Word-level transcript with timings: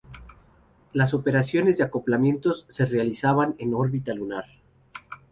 Las 0.93 1.13
operaciones 1.13 1.77
de 1.77 1.83
acoplamiento 1.83 2.55
se 2.55 2.87
realizaban 2.87 3.53
en 3.59 3.75
órbita 3.75 4.15
lunar. 4.15 4.45